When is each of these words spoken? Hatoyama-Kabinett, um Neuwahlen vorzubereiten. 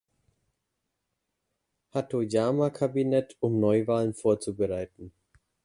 Hatoyama-Kabinett, 1.93 3.35
um 3.39 3.59
Neuwahlen 3.59 4.13
vorzubereiten. 4.15 5.11